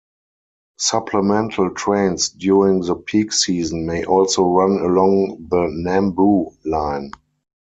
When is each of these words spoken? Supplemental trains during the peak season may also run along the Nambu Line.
Supplemental 0.79 1.75
trains 1.75 2.29
during 2.29 2.79
the 2.81 2.95
peak 2.95 3.31
season 3.31 3.85
may 3.85 4.03
also 4.03 4.41
run 4.49 4.71
along 4.83 5.45
the 5.47 5.67
Nambu 5.71 6.55
Line. 6.65 7.11